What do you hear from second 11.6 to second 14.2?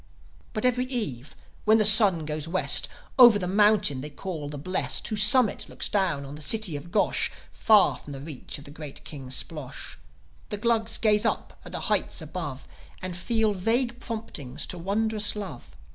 at the heights above, And feel vague